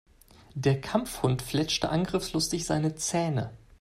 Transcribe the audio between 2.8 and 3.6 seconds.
Zähne.